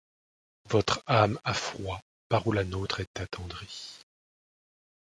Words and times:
Votre 0.71 1.03
âme 1.05 1.39
a 1.43 1.53
froid 1.53 2.01
par 2.27 2.47
où 2.47 2.51
la 2.53 2.63
nôtre 2.63 3.01
est 3.01 3.19
attendrie; 3.21 4.01